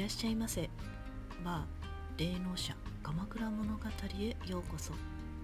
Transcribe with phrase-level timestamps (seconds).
[0.00, 0.70] いらっしゃいませ。
[1.44, 3.84] バー霊能者鎌倉物語
[4.18, 4.94] へようこそ。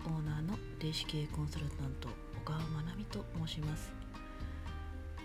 [0.06, 2.08] オーナーの霊視系コンサルタント
[2.42, 3.92] 小川まなみと申します。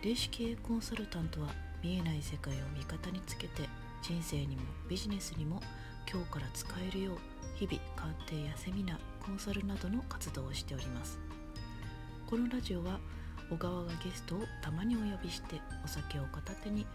[0.03, 1.47] 霊視系コンサルタントは
[1.81, 3.69] 見えない世界を味方につけて
[4.01, 5.61] 人生にもビジネスにも
[6.11, 7.17] 今日から使えるよう
[7.55, 11.17] 日々鑑定やセミナーコンサルなどの活動をしております。
[12.29, 12.99] このラジオは
[13.49, 16.85] 小川がゲストをたまにお呼びしてお酒を片手に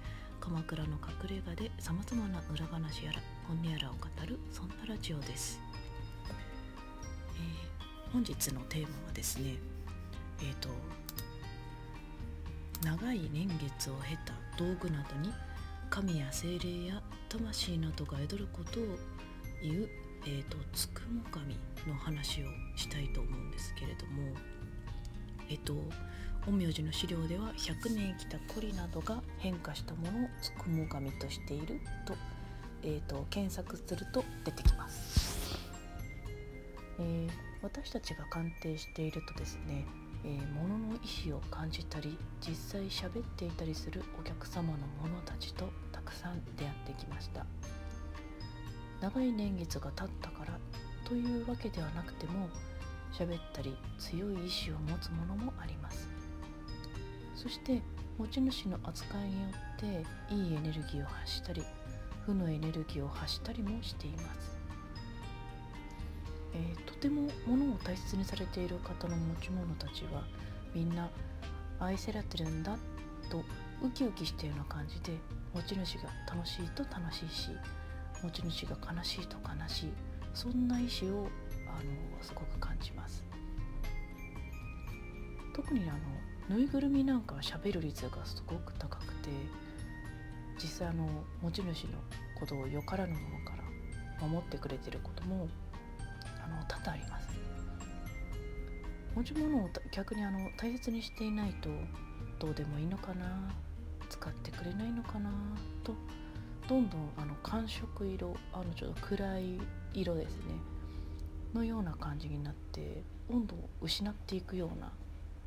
[0.47, 3.19] 鎌倉の隠れ家でさまざまな裏話やら
[3.49, 5.59] 本音やらを語るそんなラジオです、
[7.35, 9.57] えー、本日のテーマはですね
[10.41, 10.69] えっ、ー、と
[12.85, 15.33] 長い年月を経た道具などに
[15.91, 18.85] 神や精霊や魂などが宿ることを
[19.65, 19.89] 言う、
[20.27, 21.57] えーと、つくも神
[21.89, 24.33] の話をしたいと思うんですけれども
[25.51, 25.75] えっ、ー、と
[26.47, 32.15] 陰陽師の資料では100年生きたコリなどが変化したものをつくも神としていると,、
[32.83, 35.59] えーと、検索すると出てきます、
[37.01, 37.31] えー、
[37.63, 39.85] 私たちが鑑定しているとですね、
[40.25, 47.45] えー、物の意思を感じたり実際喋っていたりするお客様の者たちとたくさん出会ってきました。
[49.01, 50.59] 長い年月が経ったから
[51.05, 52.49] というわけではなくても
[53.13, 56.16] 喋ったり強い意志を持つものもあります。
[57.37, 57.83] そして
[58.19, 61.63] 持ち主の扱いによっていいエネルギーを発したり
[62.25, 64.59] 負のエネルギーを発したりもしています、
[66.55, 70.25] えー、とても物を大切にされている方の持ち物たちは
[70.75, 71.11] みんな
[71.79, 72.77] 愛せられてるんだ
[73.31, 73.39] と
[73.85, 75.13] ウキウキしたような感じで
[75.55, 77.51] 持ち主が楽しいと楽しいし
[78.23, 79.93] 持ち主が悲しいと悲しい
[80.33, 81.29] そんな意志を
[81.69, 83.25] あのすごく感じます。
[85.55, 85.99] 特にあの
[86.49, 89.31] ぬいぐるみなんかは喋る率がすごく高くて
[90.63, 91.09] 実際あの
[91.43, 91.99] 持ち主の
[92.39, 93.53] ことをよからぬものか
[94.21, 95.49] ら守ってくれてることも
[96.45, 97.27] あの多々あります。
[99.17, 101.71] 持ち物を逆にあの大切にしていないと
[102.39, 103.51] どうでもいいのかな
[104.11, 105.31] 使ってくれないのかな
[105.83, 105.95] と
[106.69, 109.59] どんどんあの寒色色あのちょっと暗い
[109.95, 110.55] 色ですね
[111.55, 114.93] のような感じになって温度を失っていくような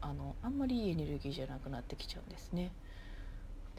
[0.01, 2.71] あのあんまりいいエネルギーじゃなくなってきちゃうんですね。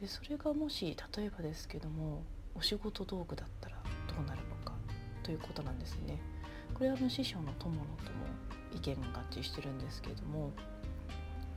[0.00, 2.22] でそれがもし例えばですけども
[2.54, 3.76] お仕事道具だったら
[4.08, 4.74] どうなるのか
[5.22, 6.18] ということなんですね。
[6.74, 8.26] これはあの師匠の友野とも
[8.74, 10.50] 意見が合致してるんですけれども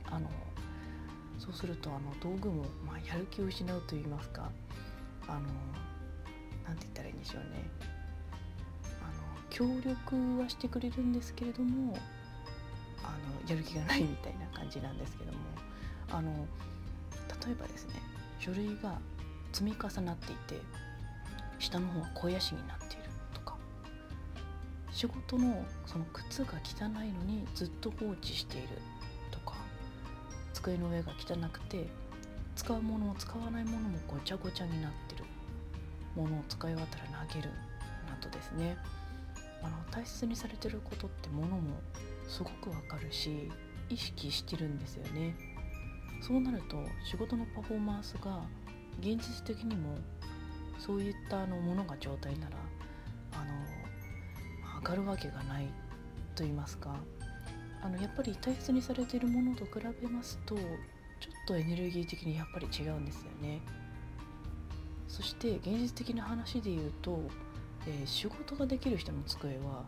[0.06, 0.28] あの
[1.38, 4.50] そうするとあの道具も、まあ、やる気を失うといいますか
[5.26, 5.40] あの
[6.66, 7.68] なんて言ったらいいんでしょうね
[9.02, 11.96] あの協力はしてくれるんですけれども
[13.04, 15.38] あのやる気がないみたいな感じなんですけども。
[16.10, 16.46] あの
[17.46, 17.94] 例えばですね
[18.38, 18.98] 書類が
[19.52, 20.60] 積み重なっていて
[21.58, 23.56] 下の方は肥やしになっているとか。
[24.92, 28.68] 仕事のその靴が汚いのにずっと放置している
[29.30, 29.54] とか。
[30.52, 31.88] 机の上が汚くて
[32.56, 35.24] 使うものも使わないものもごちゃごちゃになってる。
[36.14, 37.50] ものを使い終わったら投げる
[38.08, 38.76] などですね。
[39.62, 41.80] あの大切にされてることってものも
[42.28, 43.50] すごくわかるし
[43.88, 45.34] 意識してるんですよね。
[46.20, 48.42] そうなると仕事のパフォーマンスが
[49.00, 49.98] 現実的にも
[50.78, 52.56] そういったあのものが状態なら
[53.32, 55.66] あの上がるわけがない
[56.34, 56.96] と言いますか。
[57.82, 60.62] あのやっぱり大切にされているものと比べますとちょっ
[61.46, 63.60] とエネルギー的にやっぱり違うんですよね。
[65.06, 67.20] そして現実的な話で言うと、
[67.86, 69.84] えー、仕事ができる人の机は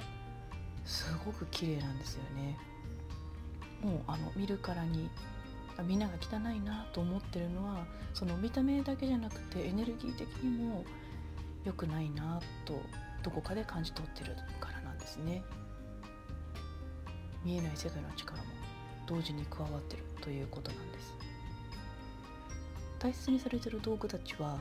[0.87, 2.57] すごく綺麗なんですよね。
[3.83, 5.11] もうあの見るからに
[5.85, 10.85] みんなが汚いなと思ってるのはその見た目だけじゃなくてエネルギー的にも
[11.65, 12.81] 良くないなと
[13.23, 15.43] どこかで感じ取ってるからなんですね。
[17.45, 18.45] 見えない世界の力も
[19.07, 21.15] 同時に加わってるということなんです。
[22.99, 24.59] 大切にされてる道具たちは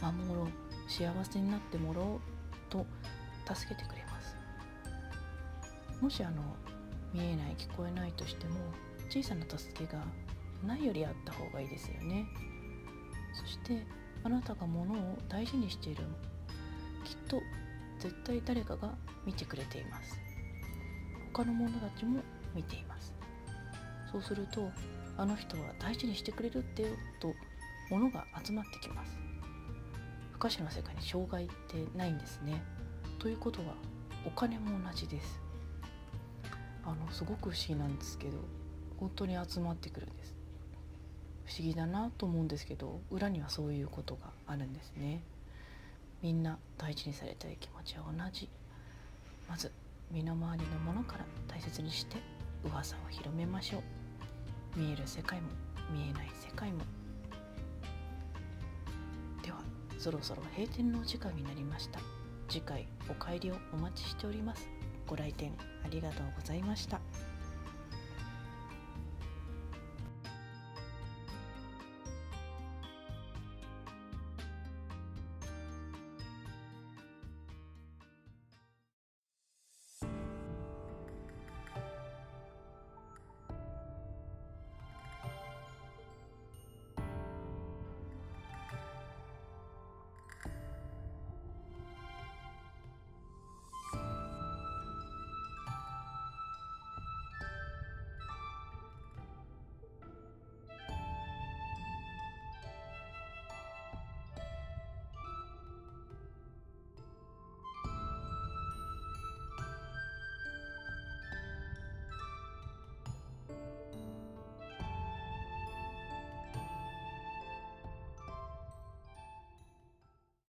[0.00, 2.20] 守ろう幸せになってもらおう
[2.70, 2.86] と
[3.54, 4.04] 助けてくれ
[6.04, 6.42] もしあの
[7.14, 8.56] 見えない聞こえないとしても
[9.08, 10.04] 小さな助けが
[10.62, 12.26] ないよりあった方がいいですよね。
[13.32, 13.86] そして
[14.22, 16.04] あなたが物を大事にしている
[17.04, 17.40] きっと
[17.98, 18.90] 絶対誰かが
[19.24, 20.20] 見てくれています。
[21.32, 22.20] 他の者たちも
[22.54, 23.14] 見ています。
[24.12, 24.70] そうすると
[25.16, 27.32] あの人は大事にしてくれるってよと
[27.90, 29.16] 物が集まってきます。
[30.32, 32.62] 不可視の世界に障害ってないんですね。
[33.18, 33.74] ということは
[34.26, 35.43] お金も同じです。
[36.86, 38.38] あのすごく不思議なんですけど
[38.98, 40.34] 本当に集まってくるんです。
[41.46, 45.22] 不思議だなと思うんですけど裏にはそういうことがあるんですね。
[46.22, 48.48] みんな大事にされたい気持ちは同じ。
[49.48, 49.70] まず
[50.10, 52.16] 身の回りのものから大切にして
[52.64, 53.78] 噂を広めましょ
[54.76, 54.78] う。
[54.78, 55.48] 見える世界も
[55.92, 56.78] 見えない世界も。
[59.42, 59.58] では
[59.98, 62.00] そろそろ閉店のお時間になりました。
[62.48, 64.73] 次回お帰りをお待ちしております。
[65.06, 65.52] ご来店
[65.84, 67.00] ありがとうございました。